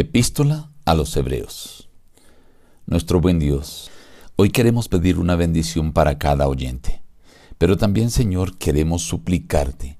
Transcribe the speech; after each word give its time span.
Epístola 0.00 0.70
a 0.84 0.94
los 0.94 1.16
Hebreos. 1.16 1.88
Nuestro 2.86 3.20
buen 3.20 3.40
Dios, 3.40 3.90
hoy 4.36 4.50
queremos 4.50 4.86
pedir 4.86 5.18
una 5.18 5.34
bendición 5.34 5.92
para 5.92 6.18
cada 6.18 6.46
oyente, 6.46 7.02
pero 7.58 7.76
también 7.76 8.12
Señor 8.12 8.58
queremos 8.58 9.02
suplicarte 9.02 9.98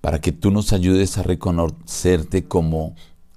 para 0.00 0.20
que 0.20 0.30
tú 0.30 0.52
nos 0.52 0.72
ayudes 0.72 1.18
a 1.18 1.24
reconocerte 1.24 2.44
como 2.44 2.94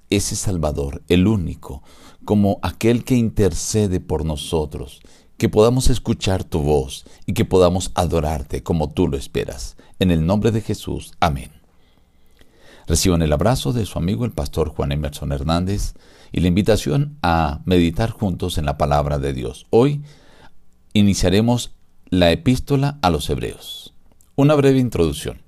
ese 0.08 0.36
Salvador, 0.36 1.02
el 1.08 1.26
único, 1.26 1.82
como 2.24 2.60
aquel 2.62 3.02
que 3.02 3.16
intercede 3.16 3.98
por 3.98 4.24
nosotros, 4.24 5.00
que 5.36 5.48
podamos 5.48 5.90
escuchar 5.90 6.44
tu 6.44 6.60
voz 6.60 7.04
y 7.26 7.32
que 7.32 7.44
podamos 7.44 7.90
adorarte 7.96 8.62
como 8.62 8.90
tú 8.90 9.08
lo 9.08 9.16
esperas. 9.16 9.76
En 9.98 10.12
el 10.12 10.24
nombre 10.24 10.52
de 10.52 10.60
Jesús, 10.60 11.14
amén. 11.18 11.55
Reciban 12.86 13.22
el 13.22 13.32
abrazo 13.32 13.72
de 13.72 13.84
su 13.84 13.98
amigo 13.98 14.24
el 14.24 14.32
pastor 14.32 14.68
Juan 14.68 14.92
Emerson 14.92 15.32
Hernández 15.32 15.94
y 16.30 16.40
la 16.40 16.48
invitación 16.48 17.18
a 17.22 17.60
meditar 17.64 18.10
juntos 18.10 18.58
en 18.58 18.64
la 18.64 18.78
palabra 18.78 19.18
de 19.18 19.32
Dios. 19.32 19.66
Hoy 19.70 20.02
iniciaremos 20.92 21.72
la 22.10 22.30
epístola 22.30 22.98
a 23.02 23.10
los 23.10 23.28
hebreos. 23.28 23.92
Una 24.36 24.54
breve 24.54 24.78
introducción. 24.78 25.40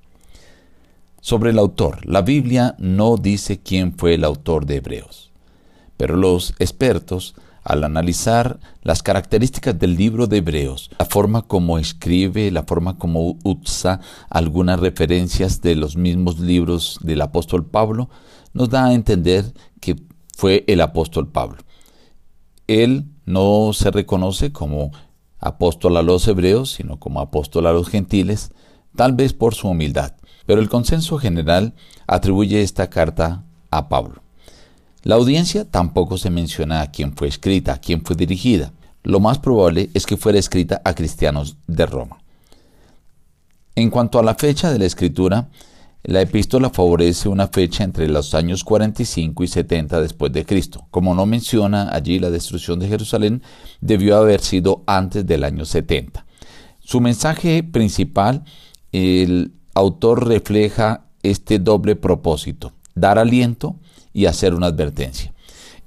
Sobre 1.21 1.51
el 1.51 1.59
autor, 1.59 2.05
la 2.07 2.23
Biblia 2.23 2.75
no 2.79 3.17
dice 3.17 3.61
quién 3.61 3.97
fue 3.97 4.15
el 4.15 4.25
autor 4.25 4.67
de 4.67 4.77
Hebreos, 4.77 5.31
pero 5.97 6.17
los 6.17 6.55
expertos 6.59 7.35
al 7.69 7.85
analizar 7.85 8.61
las 8.83 9.03
características 9.03 9.79
del 9.79 9.95
libro 9.95 10.27
de 10.27 10.39
Hebreos, 10.39 10.91
la 10.99 11.05
forma 11.05 11.43
como 11.43 11.79
escribe, 11.79 12.51
la 12.51 12.63
forma 12.63 12.97
como 12.97 13.37
usa 13.45 14.01
algunas 14.31 14.81
referencias 14.81 15.61
de 15.61 15.75
los 15.75 15.95
mismos 15.95 16.41
libros 16.41 16.99
del 17.03 17.21
apóstol 17.21 17.67
Pablo, 17.67 18.09
nos 18.55 18.71
da 18.71 18.87
a 18.87 18.95
entender 18.95 19.53
que 19.83 19.97
fue 20.35 20.65
el 20.67 20.81
apóstol 20.81 21.29
Pablo. 21.29 21.59
Él 22.69 23.05
no 23.27 23.73
se 23.75 23.91
reconoce 23.91 24.51
como 24.51 24.91
apóstol 25.39 25.99
a 25.99 26.03
los 26.03 26.27
hebreos, 26.27 26.71
sino 26.71 26.99
como 26.99 27.21
apóstol 27.21 27.67
a 27.67 27.75
los 27.75 27.91
gentiles, 27.91 28.51
tal 28.97 29.13
vez 29.13 29.35
por 29.35 29.55
su 29.55 29.69
humildad, 29.69 30.15
pero 30.47 30.63
el 30.63 30.71
consenso 30.71 31.19
general 31.19 31.75
atribuye 32.07 32.63
esta 32.63 32.89
carta 32.89 33.45
a 33.71 33.91
Pablo. 33.91 34.23
La 35.03 35.15
audiencia 35.15 35.65
tampoco 35.65 36.19
se 36.19 36.31
menciona 36.31 36.81
a 36.81 36.91
quién 36.91 37.15
fue 37.15 37.29
escrita, 37.29 37.75
a 37.75 37.79
quién 37.79 38.03
fue 38.05 38.17
dirigida. 38.17 38.73
Lo 39.05 39.21
más 39.21 39.39
probable 39.39 39.91
es 39.95 40.07
que 40.07 40.17
fuera 40.17 40.39
escrita 40.39 40.83
a 40.85 40.95
cristianos 40.95 41.57
de 41.67 41.87
Roma. 41.87 42.19
En 43.77 43.91
cuanto 43.91 44.19
a 44.19 44.25
la 44.25 44.35
fecha 44.35 44.73
de 44.73 44.79
la 44.81 44.87
escritura, 44.87 45.49
la 46.03 46.21
epístola 46.21 46.71
favorece 46.71 47.29
una 47.29 47.47
fecha 47.47 47.85
entre 47.85 48.09
los 48.09 48.35
años 48.35 48.65
45 48.65 49.45
y 49.45 49.47
70 49.47 50.01
después 50.01 50.33
de 50.33 50.45
Cristo. 50.45 50.87
Como 50.91 51.15
no 51.15 51.27
menciona 51.27 51.95
allí 51.95 52.19
la 52.19 52.31
destrucción 52.31 52.81
de 52.81 52.89
Jerusalén, 52.89 53.43
debió 53.81 54.17
haber 54.17 54.41
sido 54.41 54.83
antes 54.87 55.27
del 55.27 55.45
año 55.45 55.65
70. 55.65 56.27
Su 56.81 57.01
mensaje 57.01 57.63
principal, 57.63 58.43
el 58.91 59.53
autor 59.75 60.27
refleja 60.27 61.05
este 61.23 61.59
doble 61.59 61.95
propósito, 61.95 62.73
dar 62.95 63.19
aliento 63.19 63.77
y 64.19 64.27
hacer 64.27 64.53
una 64.53 64.67
advertencia. 64.67 65.33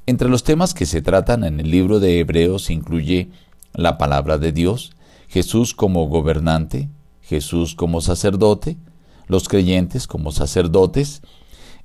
Entre 0.05 0.29
los 0.29 0.45
temas 0.45 0.73
que 0.73 0.85
se 0.85 1.01
tratan 1.01 1.43
en 1.43 1.59
el 1.59 1.69
libro 1.69 1.99
de 1.99 2.17
Hebreos 2.17 2.69
incluye 2.69 3.29
la 3.73 3.97
palabra 3.97 4.37
de 4.37 4.53
Dios, 4.53 4.93
Jesús 5.27 5.73
como 5.73 6.07
gobernante, 6.07 6.87
Jesús 7.21 7.75
como 7.75 7.99
sacerdote, 7.99 8.77
los 9.27 9.49
creyentes 9.49 10.07
como 10.07 10.31
sacerdotes, 10.31 11.21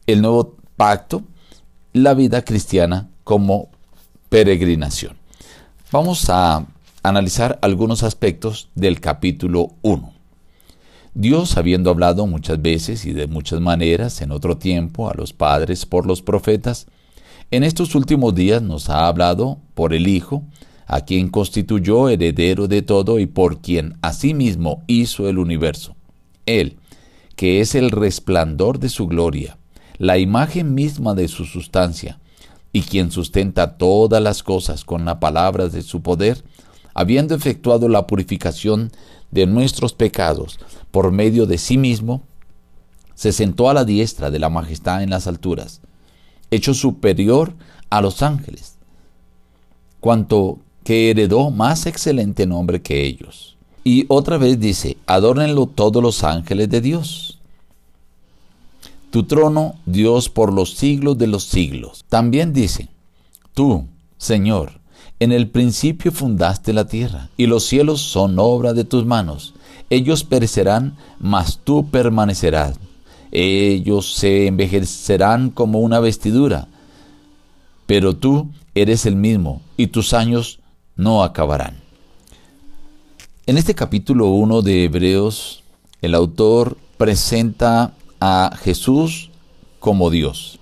el 0.06 0.22
nuevo 0.22 0.54
pacto, 0.76 1.24
la 1.92 2.14
vida 2.14 2.44
cristiana 2.44 3.10
como 3.24 3.70
peregrinación. 4.28 5.16
Vamos 5.90 6.30
a 6.30 6.64
analizar 7.02 7.58
algunos 7.60 8.04
aspectos 8.04 8.68
del 8.76 9.00
capítulo 9.00 9.74
1. 9.82 10.15
Dios, 11.18 11.56
habiendo 11.56 11.88
hablado 11.88 12.26
muchas 12.26 12.60
veces 12.60 13.06
y 13.06 13.14
de 13.14 13.26
muchas 13.26 13.58
maneras 13.58 14.20
en 14.20 14.32
otro 14.32 14.58
tiempo 14.58 15.08
a 15.08 15.14
los 15.14 15.32
padres 15.32 15.86
por 15.86 16.04
los 16.04 16.20
profetas, 16.20 16.88
en 17.50 17.64
estos 17.64 17.94
últimos 17.94 18.34
días 18.34 18.60
nos 18.60 18.90
ha 18.90 19.06
hablado 19.06 19.58
por 19.72 19.94
el 19.94 20.08
Hijo, 20.08 20.42
a 20.86 21.06
quien 21.06 21.30
constituyó 21.30 22.10
heredero 22.10 22.68
de 22.68 22.82
todo 22.82 23.18
y 23.18 23.24
por 23.24 23.62
quien 23.62 23.96
asimismo 24.02 24.82
hizo 24.88 25.26
el 25.26 25.38
universo. 25.38 25.96
Él, 26.44 26.76
que 27.34 27.62
es 27.62 27.74
el 27.74 27.92
resplandor 27.92 28.78
de 28.78 28.90
su 28.90 29.06
gloria, 29.06 29.56
la 29.96 30.18
imagen 30.18 30.74
misma 30.74 31.14
de 31.14 31.28
su 31.28 31.46
sustancia, 31.46 32.20
y 32.74 32.82
quien 32.82 33.10
sustenta 33.10 33.78
todas 33.78 34.22
las 34.22 34.42
cosas 34.42 34.84
con 34.84 35.06
la 35.06 35.18
palabra 35.18 35.70
de 35.70 35.80
su 35.80 36.02
poder, 36.02 36.44
habiendo 36.92 37.34
efectuado 37.34 37.88
la 37.88 38.06
purificación 38.06 38.90
de 39.30 39.46
nuestros 39.46 39.92
pecados 39.92 40.58
por 40.90 41.12
medio 41.12 41.46
de 41.46 41.58
sí 41.58 41.78
mismo, 41.78 42.22
se 43.14 43.32
sentó 43.32 43.68
a 43.68 43.74
la 43.74 43.84
diestra 43.84 44.30
de 44.30 44.38
la 44.38 44.50
majestad 44.50 45.02
en 45.02 45.10
las 45.10 45.26
alturas, 45.26 45.80
hecho 46.50 46.74
superior 46.74 47.54
a 47.90 48.00
los 48.00 48.22
ángeles, 48.22 48.76
cuanto 50.00 50.58
que 50.84 51.10
heredó 51.10 51.50
más 51.50 51.86
excelente 51.86 52.46
nombre 52.46 52.80
que 52.80 53.04
ellos. 53.04 53.56
Y 53.82 54.04
otra 54.08 54.36
vez 54.36 54.60
dice, 54.60 54.96
adórnenlo 55.06 55.66
todos 55.66 56.02
los 56.02 56.24
ángeles 56.24 56.68
de 56.68 56.80
Dios. 56.80 57.38
Tu 59.10 59.22
trono, 59.22 59.76
Dios, 59.86 60.28
por 60.28 60.52
los 60.52 60.74
siglos 60.74 61.16
de 61.18 61.26
los 61.26 61.44
siglos. 61.44 62.04
También 62.08 62.52
dice, 62.52 62.88
tú, 63.54 63.86
Señor, 64.18 64.80
en 65.18 65.32
el 65.32 65.48
principio 65.48 66.12
fundaste 66.12 66.72
la 66.72 66.86
tierra, 66.86 67.30
y 67.36 67.46
los 67.46 67.64
cielos 67.64 68.00
son 68.02 68.38
obra 68.38 68.74
de 68.74 68.84
tus 68.84 69.06
manos. 69.06 69.54
Ellos 69.88 70.24
perecerán, 70.24 70.96
mas 71.18 71.60
tú 71.62 71.88
permanecerás. 71.88 72.78
Ellos 73.32 74.14
se 74.14 74.46
envejecerán 74.46 75.50
como 75.50 75.80
una 75.80 76.00
vestidura, 76.00 76.68
pero 77.86 78.16
tú 78.16 78.50
eres 78.74 79.06
el 79.06 79.16
mismo, 79.16 79.62
y 79.76 79.88
tus 79.88 80.12
años 80.12 80.60
no 80.96 81.22
acabarán. 81.22 81.76
En 83.46 83.58
este 83.58 83.74
capítulo 83.74 84.26
1 84.28 84.62
de 84.62 84.84
Hebreos, 84.84 85.62
el 86.02 86.14
autor 86.14 86.76
presenta 86.98 87.94
a 88.20 88.56
Jesús 88.62 89.30
como 89.78 90.10
Dios. 90.10 90.58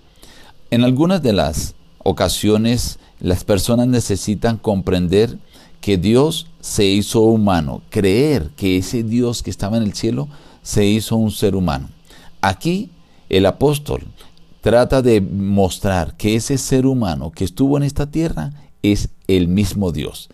En 0.70 0.84
algunas 0.84 1.22
de 1.22 1.32
las 1.32 1.73
ocasiones 2.04 2.98
las 3.18 3.42
personas 3.42 3.88
necesitan 3.88 4.56
comprender 4.58 5.38
que 5.80 5.98
Dios 5.98 6.46
se 6.60 6.84
hizo 6.84 7.20
humano, 7.22 7.82
creer 7.90 8.50
que 8.56 8.78
ese 8.78 9.02
Dios 9.02 9.42
que 9.42 9.50
estaba 9.50 9.76
en 9.76 9.82
el 9.82 9.94
cielo 9.94 10.28
se 10.62 10.86
hizo 10.86 11.16
un 11.16 11.30
ser 11.30 11.56
humano. 11.56 11.88
Aquí 12.40 12.90
el 13.28 13.46
apóstol 13.46 14.06
trata 14.60 15.02
de 15.02 15.20
mostrar 15.20 16.16
que 16.16 16.36
ese 16.36 16.56
ser 16.56 16.86
humano 16.86 17.32
que 17.32 17.44
estuvo 17.44 17.76
en 17.76 17.82
esta 17.82 18.10
tierra 18.10 18.52
es 18.82 19.10
el 19.26 19.48
mismo 19.48 19.92
Dios. 19.92 20.30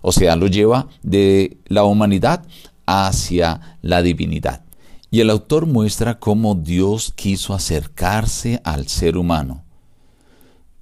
O 0.00 0.10
sea, 0.10 0.34
lo 0.36 0.48
lleva 0.48 0.88
de 1.02 1.58
la 1.66 1.84
humanidad 1.84 2.44
hacia 2.86 3.78
la 3.82 4.02
divinidad. 4.02 4.64
Y 5.10 5.20
el 5.20 5.30
autor 5.30 5.66
muestra 5.66 6.18
cómo 6.18 6.54
Dios 6.54 7.12
quiso 7.14 7.54
acercarse 7.54 8.60
al 8.64 8.88
ser 8.88 9.16
humano. 9.16 9.62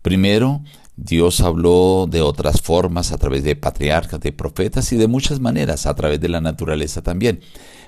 Primero, 0.03 0.63
Dios 0.97 1.41
habló 1.41 2.07
de 2.11 2.21
otras 2.21 2.61
formas 2.61 3.13
a 3.13 3.19
través 3.19 3.43
de 3.43 3.57
patriarcas, 3.57 4.21
de 4.21 4.33
profetas 4.33 4.93
y 4.93 4.97
de 4.97 5.09
muchas 5.09 5.41
maneras 5.41 5.87
a 5.87 5.95
través 5.95 6.21
de 6.21 6.29
la 6.29 6.41
naturaleza 6.41 7.03
también. 7.03 7.41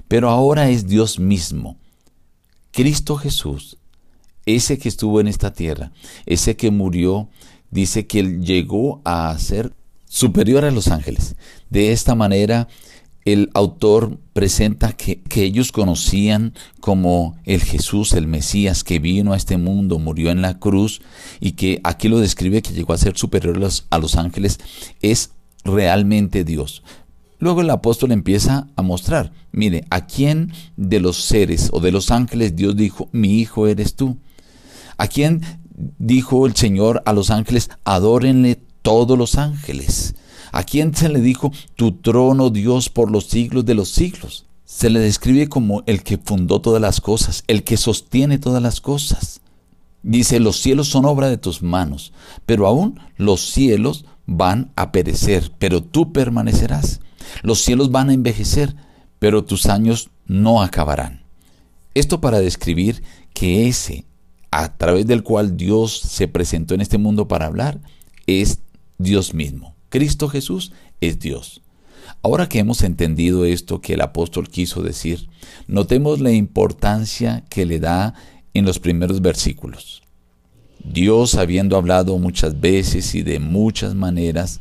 Pero 0.09 0.31
ahora 0.31 0.71
es 0.71 0.87
Dios 0.87 1.19
mismo, 1.19 1.79
Cristo 2.71 3.17
Jesús, 3.17 3.77
ese 4.47 4.79
que 4.79 4.89
estuvo 4.89 5.21
en 5.21 5.29
esta 5.29 5.53
tierra, 5.53 5.93
ese 6.27 6.57
que 6.57 6.71
murió, 6.71 7.29
dice 7.71 8.07
que 8.07 8.21
él 8.21 8.43
llegó 8.43 9.01
a 9.05 9.37
ser 9.39 9.73
superior 10.07 10.65
a 10.65 10.71
los 10.71 10.89
ángeles. 10.89 11.37
De 11.71 11.93
esta 11.93 12.15
manera, 12.15 12.69
el 13.25 13.51
autor 13.55 14.19
presenta 14.33 14.93
que, 14.93 15.23
ellos 15.35 15.73
conocían 15.73 16.55
como 16.81 17.37
el 17.45 17.61
Jesús, 17.61 18.13
el 18.13 18.27
Mesías 18.27 18.85
que 18.85 18.99
vino 18.99 19.33
a 19.33 19.37
este 19.37 19.57
mundo, 19.57 19.99
murió 19.99 20.31
en 20.31 20.43
la 20.43 20.59
cruz 20.59 21.03
y 21.41 21.53
que 21.53 21.81
aquí 21.85 22.09
lo 22.09 22.19
describe 22.19 22.63
que 22.63 22.73
llegó 22.73 22.93
a 22.93 22.99
ser 22.99 23.17
superior 23.17 23.57
a 23.57 23.61
los, 23.61 23.87
a 23.91 23.99
los 23.99 24.17
ángeles, 24.17 24.59
es 25.01 25.33
realmente 25.65 26.45
Dios. 26.45 26.83
Luego 27.39 27.61
el 27.61 27.71
apóstol 27.71 28.13
empieza 28.13 28.69
a 28.77 28.83
mostrar, 28.83 29.33
mire, 29.51 29.85
¿a 29.91 30.07
quién 30.07 30.53
de 30.77 31.01
los 31.01 31.25
seres 31.25 31.71
o 31.73 31.81
de 31.81 31.91
los 31.91 32.11
ángeles 32.11 32.55
Dios 32.55 32.77
dijo, 32.77 33.09
mi 33.13 33.41
hijo 33.41 33.67
eres 33.67 33.95
tú? 33.95 34.19
¿A 34.97 35.09
quién 35.09 35.43
dijo 35.99 36.47
el 36.47 36.55
Señor 36.55 37.03
a 37.05 37.13
los 37.13 37.31
ángeles, 37.31 37.71
adórenle 37.85 38.61
todos 38.83 39.19
los 39.19 39.37
ángeles? 39.37 40.15
¿A 40.53 40.65
quién 40.65 40.95
se 40.95 41.09
le 41.09 41.21
dijo, 41.21 41.51
tu 41.77 41.93
trono 41.93 42.51
Dios 42.51 42.91
por 42.91 43.11
los 43.11 43.25
siglos 43.27 43.65
de 43.65 43.75
los 43.75 43.89
siglos? 43.89 44.45
Se 44.67 44.91
le 44.91 45.01
describe 45.01 45.49
como 45.49 45.83
el 45.87 46.03
que 46.03 46.19
fundó 46.19 46.61
todas 46.61 46.81
las 46.81 47.01
cosas, 47.01 47.43
el 47.49 47.65
que 47.65 47.79
sostiene 47.79 48.39
todas 48.39 48.63
las 48.63 48.83
cosas. 48.83 49.41
Dice, 50.03 50.41
los 50.41 50.61
cielos 50.61 50.89
son 50.89 51.07
obra 51.07 51.29
de 51.29 51.39
tus 51.39 51.63
manos, 51.63 52.13
pero 52.45 52.67
aún 52.67 53.01
los 53.17 53.41
cielos 53.41 54.05
van 54.27 54.73
a 54.77 54.93
perecer, 54.93 55.53
pero 55.59 55.83
tú 55.83 56.13
permanecerás. 56.13 57.01
Los 57.43 57.61
cielos 57.63 57.91
van 57.91 58.11
a 58.11 58.15
envejecer, 58.15 58.77
pero 59.19 59.45
tus 59.45 59.67
años 59.67 60.11
no 60.27 60.63
acabarán. 60.63 61.23
Esto 61.95 62.21
para 62.21 62.41
describir 62.41 63.03
que 63.33 63.69
ese 63.69 64.05
a 64.51 64.77
través 64.77 65.07
del 65.07 65.23
cual 65.23 65.57
Dios 65.57 65.99
se 65.99 66.29
presentó 66.29 66.75
en 66.75 66.83
este 66.83 66.99
mundo 66.99 67.27
para 67.27 67.47
hablar 67.47 67.81
es 68.27 68.59
Dios 68.99 69.33
mismo. 69.33 69.75
Cristo 69.93 70.31
Jesús 70.31 70.73
es 71.03 71.19
Dios. 71.19 71.61
Ahora 72.23 72.49
que 72.49 72.59
hemos 72.59 72.81
entendido 72.81 73.45
esto 73.45 73.83
que 73.83 73.93
el 73.93 74.01
apóstol 74.01 74.49
quiso 74.49 74.83
decir, 74.83 75.29
notemos 75.67 76.19
la 76.19 76.33
importancia 76.33 77.45
que 77.51 77.67
le 77.67 77.79
da 77.79 78.15
en 78.55 78.65
los 78.65 78.79
primeros 78.79 79.21
versículos. 79.21 80.03
Dios, 80.83 81.35
habiendo 81.35 81.77
hablado 81.77 82.17
muchas 82.17 82.59
veces 82.59 83.15
y 83.15 83.21
de 83.21 83.39
muchas 83.39 83.95
maneras, 83.95 84.61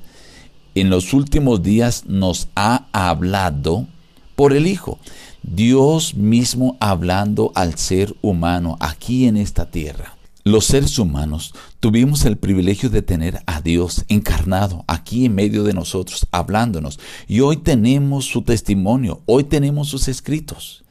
en 0.75 0.89
los 0.89 1.13
últimos 1.13 1.63
días 1.63 2.03
nos 2.07 2.49
ha 2.57 2.87
hablado 2.91 3.87
por 4.35 4.51
el 4.51 4.67
Hijo. 4.67 4.99
Dios 5.43 6.13
mismo 6.13 6.75
hablando 6.81 7.53
al 7.55 7.77
ser 7.77 8.13
humano 8.21 8.75
aquí 8.81 9.27
en 9.27 9.37
esta 9.37 9.71
tierra. 9.71 10.17
Los 10.43 10.65
seres 10.65 10.97
humanos 10.97 11.53
tuvimos 11.79 12.25
el 12.25 12.37
privilegio 12.37 12.89
de 12.89 13.03
tener 13.03 13.43
a 13.45 13.61
Dios 13.61 14.05
encarnado 14.07 14.83
aquí 14.87 15.25
en 15.25 15.35
medio 15.35 15.63
de 15.63 15.73
nosotros, 15.73 16.27
hablándonos. 16.31 16.99
Y 17.27 17.41
hoy 17.41 17.57
tenemos 17.57 18.25
su 18.25 18.41
testimonio, 18.41 19.21
hoy 19.27 19.43
tenemos 19.43 19.89
sus 19.89 20.07
escritos. 20.07 20.83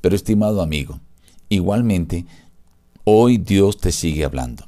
Pero 0.00 0.14
estimado 0.14 0.62
amigo, 0.62 1.00
igualmente, 1.48 2.26
hoy 3.02 3.38
Dios 3.38 3.78
te 3.78 3.90
sigue 3.90 4.24
hablando. 4.24 4.66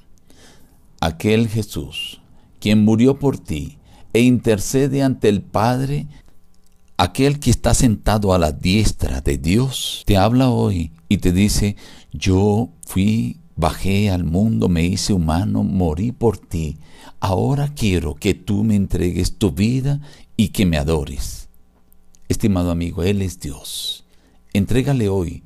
Aquel 1.00 1.48
Jesús, 1.48 2.20
quien 2.58 2.84
murió 2.84 3.20
por 3.20 3.38
ti 3.38 3.78
e 4.12 4.20
intercede 4.20 5.04
ante 5.04 5.28
el 5.28 5.42
Padre, 5.42 6.08
aquel 6.96 7.38
que 7.38 7.50
está 7.50 7.72
sentado 7.72 8.34
a 8.34 8.38
la 8.38 8.50
diestra 8.50 9.20
de 9.20 9.38
Dios, 9.38 10.02
te 10.06 10.16
habla 10.16 10.50
hoy 10.50 10.90
y 11.08 11.18
te 11.18 11.30
dice, 11.30 11.76
yo 12.12 12.70
fui 12.84 13.38
Bajé 13.56 14.10
al 14.10 14.24
mundo, 14.24 14.68
me 14.68 14.84
hice 14.84 15.12
humano, 15.12 15.62
morí 15.62 16.10
por 16.10 16.38
ti. 16.38 16.78
Ahora 17.20 17.72
quiero 17.74 18.14
que 18.14 18.34
tú 18.34 18.64
me 18.64 18.74
entregues 18.74 19.36
tu 19.38 19.52
vida 19.52 20.00
y 20.36 20.48
que 20.48 20.66
me 20.66 20.76
adores. 20.76 21.48
Estimado 22.28 22.70
amigo, 22.70 23.02
Él 23.04 23.22
es 23.22 23.38
Dios. 23.38 24.04
Entrégale 24.52 25.08
hoy 25.08 25.44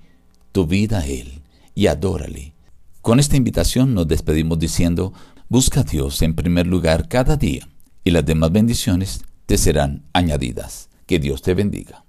tu 0.52 0.66
vida 0.66 1.00
a 1.00 1.06
Él 1.06 1.42
y 1.74 1.86
adórale. 1.86 2.54
Con 3.02 3.20
esta 3.20 3.36
invitación 3.36 3.94
nos 3.94 4.08
despedimos 4.08 4.58
diciendo, 4.58 5.12
busca 5.48 5.80
a 5.80 5.84
Dios 5.84 6.22
en 6.22 6.34
primer 6.34 6.66
lugar 6.66 7.08
cada 7.08 7.36
día 7.36 7.68
y 8.04 8.10
las 8.10 8.24
demás 8.24 8.52
bendiciones 8.52 9.22
te 9.46 9.58
serán 9.58 10.04
añadidas. 10.12 10.88
Que 11.06 11.18
Dios 11.18 11.42
te 11.42 11.54
bendiga. 11.54 12.04